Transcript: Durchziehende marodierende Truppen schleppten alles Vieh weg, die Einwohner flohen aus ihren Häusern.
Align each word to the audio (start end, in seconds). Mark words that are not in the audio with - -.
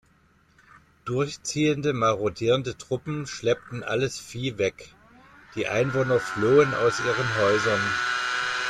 Durchziehende 1.05 1.93
marodierende 1.93 2.75
Truppen 2.75 3.27
schleppten 3.27 3.83
alles 3.83 4.17
Vieh 4.17 4.57
weg, 4.57 4.95
die 5.53 5.67
Einwohner 5.67 6.19
flohen 6.19 6.73
aus 6.73 6.99
ihren 7.01 7.35
Häusern. 7.39 7.81